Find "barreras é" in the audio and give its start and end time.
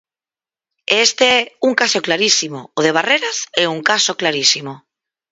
2.97-3.65